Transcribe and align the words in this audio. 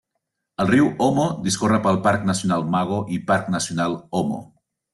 El 0.63 0.69
riu 0.71 0.87
Omo 1.07 1.25
discorre 1.49 1.79
pel 1.85 2.01
Parc 2.09 2.27
Nacional 2.31 2.67
Mago 2.77 2.99
i 3.19 3.21
Parc 3.31 3.53
Nacional 3.59 3.95
Omo. 4.23 4.41